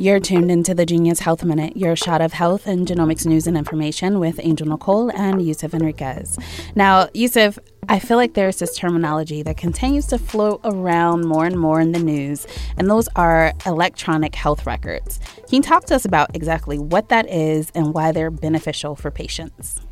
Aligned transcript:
You're 0.00 0.18
tuned 0.18 0.50
into 0.50 0.74
the 0.74 0.86
Gene-US 0.86 1.18
Health 1.18 1.44
Minute, 1.44 1.76
your 1.76 1.94
shot 1.94 2.22
of 2.22 2.32
health 2.32 2.66
and 2.66 2.88
genomics 2.88 3.26
news 3.26 3.46
and 3.46 3.54
information 3.54 4.18
with 4.18 4.40
Angel 4.42 4.66
Nicole 4.66 5.10
and 5.10 5.46
Yusuf 5.46 5.72
Henriques. 5.72 6.42
Now, 6.74 7.10
Yusuf, 7.12 7.58
I 7.86 7.98
feel 7.98 8.16
like 8.16 8.32
there's 8.32 8.60
this 8.60 8.74
terminology 8.74 9.42
that 9.42 9.58
continues 9.58 10.06
to 10.06 10.16
float 10.16 10.62
around 10.64 11.26
more 11.26 11.44
and 11.44 11.60
more 11.60 11.82
in 11.82 11.92
the 11.92 11.98
news, 11.98 12.46
and 12.78 12.88
those 12.88 13.10
are 13.14 13.52
electronic 13.66 14.34
health 14.34 14.64
records. 14.64 15.20
Can 15.36 15.56
you 15.56 15.60
talk 15.60 15.84
to 15.84 15.96
us 15.96 16.06
about 16.06 16.34
exactly 16.34 16.78
what 16.78 17.10
that 17.10 17.28
is 17.28 17.70
and 17.74 17.92
why 17.92 18.10
they're 18.10 18.30
beneficial 18.30 18.96
for 18.96 19.10
patients? 19.10 19.82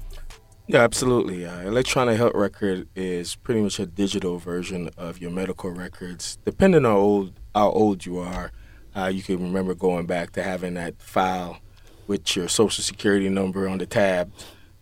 Yeah, 0.69 0.85
absolutely. 0.85 1.45
Uh, 1.45 1.61
electronic 1.61 2.17
health 2.17 2.33
record 2.35 2.89
is 2.97 3.37
pretty 3.37 3.61
much 3.61 3.79
a 3.79 3.85
digital 3.85 4.39
version 4.39 4.89
of 4.97 5.21
your 5.21 5.31
medical 5.31 5.71
records. 5.71 6.39
Depending 6.47 6.87
on 6.87 6.93
old, 6.93 7.33
how 7.55 7.69
old 7.73 8.07
you 8.07 8.17
are, 8.17 8.53
uh, 8.99 9.07
you 9.07 9.23
can 9.23 9.41
remember 9.41 9.75
going 9.75 10.07
back 10.07 10.33
to 10.33 10.43
having 10.43 10.75
that 10.75 11.01
file 11.01 11.59
with 12.07 12.35
your 12.35 12.49
social 12.49 12.83
security 12.83 13.29
number 13.29 13.69
on 13.69 13.79
the 13.79 13.87
tab 13.87 14.33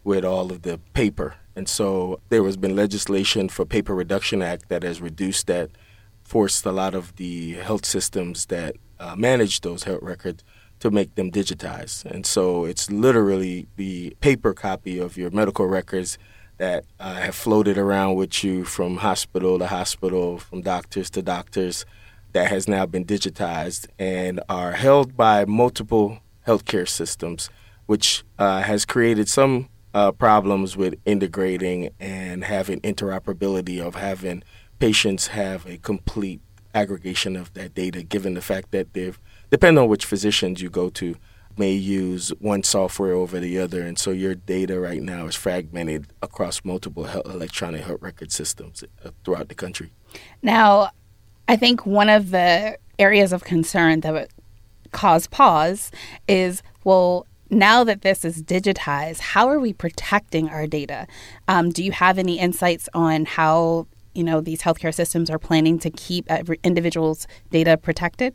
with 0.05 0.25
all 0.25 0.51
of 0.51 0.63
the 0.63 0.79
paper. 0.95 1.35
And 1.55 1.69
so 1.69 2.21
there 2.29 2.45
has 2.45 2.57
been 2.57 2.77
legislation 2.77 3.49
for 3.49 3.65
Paper 3.65 3.95
Reduction 3.95 4.43
Act 4.43 4.69
that 4.69 4.83
has 4.83 5.01
reduced 5.01 5.47
that, 5.49 5.71
forced 6.23 6.65
a 6.65 6.73
lot 6.73 6.95
of 6.95 7.17
the 7.17 7.55
health 7.55 7.85
systems 7.85 8.47
that 8.47 8.77
uh, 8.99 9.17
manage 9.17 9.61
those 9.61 9.85
health 9.85 10.03
records 10.03 10.43
to 10.81 10.91
make 10.91 11.15
them 11.15 11.31
digitized. 11.31 12.05
And 12.05 12.25
so 12.25 12.65
it's 12.65 12.91
literally 12.91 13.67
the 13.77 14.17
paper 14.21 14.55
copy 14.55 14.99
of 14.99 15.17
your 15.17 15.31
medical 15.31 15.67
records 15.67 16.19
that 16.59 16.85
uh, 17.01 17.15
have 17.15 17.35
floated 17.35 17.77
around 17.77 18.15
with 18.15 18.45
you 18.45 18.65
from 18.65 18.99
hospital 18.99 19.59
to 19.59 19.67
hospital, 19.67 20.39
from 20.39 20.63
doctors 20.63 21.11
to 21.11 21.23
doctors 21.23 21.85
that 22.37 22.51
has 22.51 22.69
now 22.69 22.85
been 22.85 23.07
digitized 23.07 23.87
and 23.99 24.43
are 24.47 24.73
held 24.73 25.17
by 25.17 25.47
multiple 25.47 26.19
healthcare 26.47 26.87
systems, 26.87 27.49
which 27.87 28.25
uh, 28.39 28.61
has 28.61 28.85
created 28.85 29.27
some 29.27 29.71
uh, 29.95 30.13
problems 30.13 30.77
with 30.77 30.95
integrating 31.07 31.89
and 31.99 32.45
having 32.45 32.79
interoperability 32.83 33.81
of 33.81 33.95
having 33.95 34.43
patients 34.79 35.29
have 35.29 35.65
a 35.65 35.79
complete 35.79 36.43
aggregation 36.75 37.37
of 37.37 37.55
that 37.55 37.73
data, 37.73 38.03
given 38.03 38.35
the 38.35 38.43
fact 38.43 38.71
that 38.71 38.93
they've, 38.93 39.19
depending 39.51 39.83
on 39.83 39.89
which 39.89 40.05
physicians 40.05 40.61
you 40.61 40.69
go 40.69 40.91
to, 40.91 41.15
may 41.57 41.73
use 41.73 42.29
one 42.39 42.63
software 42.63 43.15
over 43.15 43.41
the 43.41 43.59
other, 43.59 43.81
and 43.81 43.99
so 43.99 44.11
your 44.11 44.35
data 44.35 44.79
right 44.79 45.01
now 45.01 45.25
is 45.25 45.35
fragmented 45.35 46.09
across 46.21 46.63
multiple 46.65 47.05
health, 47.05 47.25
electronic 47.25 47.83
health 47.83 48.03
record 48.03 48.31
systems 48.31 48.85
uh, 49.03 49.11
throughout 49.25 49.49
the 49.49 49.55
country. 49.55 49.91
Now, 50.43 50.91
I 51.49 51.57
think 51.57 51.87
one 51.87 52.09
of 52.09 52.31
the 52.31 52.79
areas 52.99 53.33
of 53.33 53.45
concern 53.45 54.01
that 54.01 54.13
would 54.13 54.29
cause 54.93 55.27
pause 55.27 55.91
is 56.27 56.63
well, 56.85 57.27
now 57.51 57.85
that 57.85 58.03
this 58.03 58.25
is 58.25 58.43
digitized, 58.43 59.21
how 59.21 59.49
are 59.49 59.59
we 59.59 59.73
protecting 59.73 60.49
our 60.49 60.67
data? 60.67 61.07
Um, 61.49 61.71
do 61.71 61.83
you 61.83 61.93
have 61.93 62.19
any 62.19 62.39
insights 62.39 62.89
on 62.95 63.25
how 63.25 63.87
you 64.15 64.25
know 64.25 64.41
these 64.41 64.63
healthcare 64.63 64.95
systems 64.95 65.31
are 65.31 65.39
planning 65.39 65.79
to 65.81 65.91
keep 65.91 66.31
individuals' 66.65 67.27
data 67.51 67.77
protected? 67.77 68.35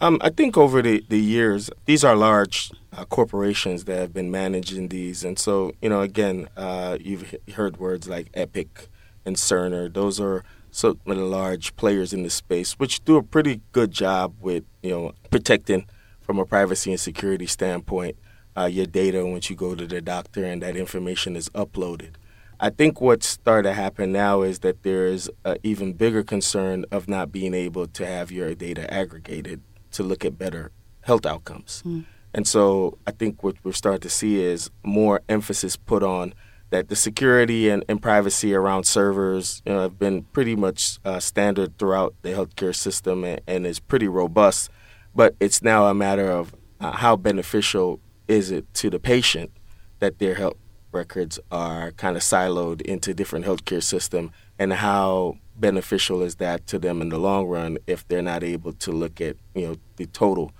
Um, 0.00 0.18
I 0.20 0.30
think 0.30 0.56
over 0.56 0.82
the, 0.82 1.04
the 1.08 1.20
years, 1.20 1.70
these 1.84 2.02
are 2.02 2.16
large 2.16 2.72
uh, 2.92 3.04
corporations 3.04 3.84
that 3.84 3.98
have 3.98 4.12
been 4.12 4.30
managing 4.30 4.88
these, 4.88 5.22
and 5.22 5.38
so 5.38 5.72
you 5.80 5.88
know, 5.88 6.00
again, 6.00 6.48
uh, 6.56 6.98
you've 7.00 7.34
heard 7.54 7.76
words 7.76 8.08
like 8.08 8.28
Epic 8.34 8.88
and 9.24 9.36
Cerner. 9.36 9.92
Those 9.92 10.18
are 10.18 10.44
some 10.72 10.98
of 11.06 11.16
the 11.16 11.22
large 11.22 11.76
players 11.76 12.12
in 12.12 12.24
the 12.24 12.30
space, 12.30 12.72
which 12.72 13.04
do 13.04 13.16
a 13.16 13.22
pretty 13.22 13.60
good 13.70 13.92
job 13.92 14.34
with 14.40 14.64
you 14.82 14.90
know 14.90 15.12
protecting 15.30 15.86
from 16.20 16.38
a 16.38 16.44
privacy 16.44 16.90
and 16.90 16.98
security 16.98 17.46
standpoint 17.46 18.16
uh, 18.56 18.64
your 18.64 18.86
data 18.86 19.24
once 19.24 19.48
you 19.50 19.56
go 19.56 19.74
to 19.74 19.86
the 19.86 20.00
doctor 20.00 20.44
and 20.44 20.62
that 20.62 20.76
information 20.76 21.36
is 21.36 21.48
uploaded. 21.50 22.14
I 22.60 22.70
think 22.70 23.00
what's 23.00 23.26
started 23.26 23.68
to 23.68 23.74
happen 23.74 24.12
now 24.12 24.42
is 24.42 24.60
that 24.60 24.82
there 24.82 25.06
is 25.06 25.30
an 25.44 25.56
even 25.62 25.94
bigger 25.94 26.22
concern 26.22 26.84
of 26.92 27.08
not 27.08 27.32
being 27.32 27.54
able 27.54 27.86
to 27.88 28.06
have 28.06 28.30
your 28.30 28.54
data 28.54 28.92
aggregated 28.92 29.60
to 29.92 30.02
look 30.02 30.24
at 30.24 30.38
better 30.38 30.70
health 31.02 31.26
outcomes. 31.26 31.82
Mm. 31.84 32.04
And 32.32 32.46
so 32.46 32.98
I 33.06 33.10
think 33.10 33.42
what 33.42 33.56
we're 33.62 33.72
starting 33.72 34.00
to 34.02 34.08
see 34.08 34.42
is 34.42 34.70
more 34.84 35.22
emphasis 35.28 35.76
put 35.76 36.02
on 36.02 36.34
that 36.72 36.88
the 36.88 36.96
security 36.96 37.68
and, 37.68 37.84
and 37.86 38.00
privacy 38.00 38.54
around 38.54 38.84
servers 38.84 39.60
you 39.66 39.72
know, 39.74 39.82
have 39.82 39.98
been 39.98 40.22
pretty 40.22 40.56
much 40.56 40.98
uh, 41.04 41.20
standard 41.20 41.76
throughout 41.76 42.14
the 42.22 42.30
healthcare 42.30 42.74
system 42.74 43.24
and, 43.24 43.42
and, 43.46 43.66
is 43.66 43.78
pretty 43.78 44.08
robust. 44.08 44.70
But 45.14 45.36
it's 45.38 45.62
now 45.62 45.86
a 45.88 45.92
matter 45.92 46.30
of 46.30 46.54
uh, 46.80 46.92
how 46.92 47.16
beneficial 47.16 48.00
is 48.26 48.50
it 48.50 48.72
to 48.72 48.88
the 48.88 48.98
patient 48.98 49.50
that 49.98 50.18
their 50.18 50.34
health 50.34 50.56
records 50.92 51.38
are 51.50 51.90
kind 51.92 52.16
of 52.16 52.22
siloed 52.22 52.80
into 52.80 53.12
different 53.12 53.44
healthcare 53.44 53.82
system 53.82 54.30
and 54.58 54.72
how 54.72 55.36
beneficial 55.54 56.22
is 56.22 56.36
that 56.36 56.66
to 56.68 56.78
them 56.78 57.02
in 57.02 57.10
the 57.10 57.18
long 57.18 57.46
run 57.46 57.76
if 57.86 58.08
they're 58.08 58.22
not 58.22 58.42
able 58.42 58.72
to 58.72 58.90
look 58.90 59.20
at 59.20 59.36
you 59.54 59.66
know 59.66 59.76
the 59.96 60.06
total 60.06 60.52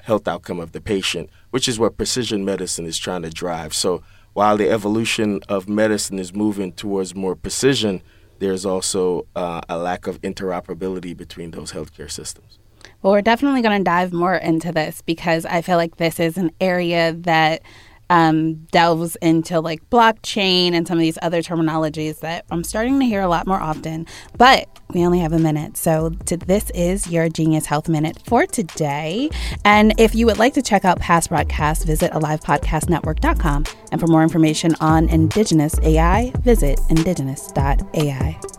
health 0.00 0.26
outcome 0.26 0.58
of 0.58 0.72
the 0.72 0.80
patient 0.80 1.30
which 1.50 1.68
is 1.68 1.78
what 1.78 1.96
precision 1.96 2.44
medicine 2.44 2.86
is 2.86 2.98
trying 2.98 3.22
to 3.22 3.30
drive 3.30 3.72
so 3.72 4.02
while 4.34 4.56
the 4.56 4.70
evolution 4.70 5.40
of 5.48 5.68
medicine 5.68 6.18
is 6.18 6.34
moving 6.34 6.72
towards 6.72 7.14
more 7.14 7.36
precision, 7.36 8.02
there's 8.38 8.66
also 8.66 9.26
uh, 9.36 9.60
a 9.68 9.78
lack 9.78 10.06
of 10.06 10.20
interoperability 10.22 11.16
between 11.16 11.50
those 11.50 11.72
healthcare 11.72 12.10
systems. 12.10 12.58
Well, 13.02 13.12
we're 13.12 13.22
definitely 13.22 13.62
going 13.62 13.78
to 13.78 13.84
dive 13.84 14.12
more 14.12 14.34
into 14.34 14.72
this 14.72 15.02
because 15.02 15.44
I 15.44 15.62
feel 15.62 15.76
like 15.76 15.96
this 15.96 16.18
is 16.18 16.36
an 16.36 16.50
area 16.60 17.12
that 17.12 17.62
um, 18.12 18.66
delves 18.70 19.16
into 19.16 19.58
like 19.58 19.88
blockchain 19.88 20.74
and 20.74 20.86
some 20.86 20.98
of 20.98 21.00
these 21.00 21.16
other 21.22 21.40
terminologies 21.40 22.20
that 22.20 22.44
I'm 22.50 22.62
starting 22.62 23.00
to 23.00 23.06
hear 23.06 23.22
a 23.22 23.28
lot 23.28 23.46
more 23.46 23.58
often. 23.58 24.06
But 24.36 24.68
we 24.90 25.06
only 25.06 25.20
have 25.20 25.32
a 25.32 25.38
minute. 25.38 25.78
So 25.78 26.10
to, 26.26 26.36
this 26.36 26.68
is 26.74 27.10
your 27.10 27.30
Gene-US 27.30 27.64
Health 27.64 27.88
Minute 27.88 28.18
for 28.26 28.44
today. 28.44 29.30
And 29.64 29.94
if 29.98 30.14
you 30.14 30.26
would 30.26 30.38
like 30.38 30.52
to 30.54 30.62
check 30.62 30.84
out 30.84 31.00
past 31.00 31.30
broadcasts, 31.30 31.84
visit 31.84 32.12
alivepodcastnetwork.com. 32.12 33.64
And 33.90 34.00
for 34.00 34.06
more 34.08 34.22
information 34.22 34.74
on 34.80 35.08
Indigenous 35.08 35.80
AI, 35.82 36.32
visit 36.42 36.80
indigenous.ai. 36.90 38.51